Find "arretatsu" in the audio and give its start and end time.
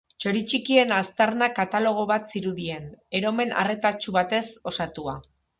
3.65-4.19